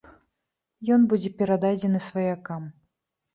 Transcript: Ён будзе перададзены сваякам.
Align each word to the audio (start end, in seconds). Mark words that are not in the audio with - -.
Ён 0.95 1.01
будзе 1.11 1.29
перададзены 1.41 1.99
сваякам. 2.07 2.67